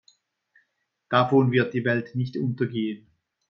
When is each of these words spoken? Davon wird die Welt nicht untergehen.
Davon 1.09 1.51
wird 1.51 1.75
die 1.75 1.85
Welt 1.85 2.15
nicht 2.15 2.35
untergehen. 2.35 3.05